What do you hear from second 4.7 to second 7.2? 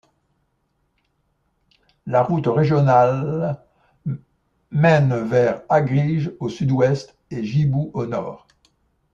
mène vers Agrij au sud-ouest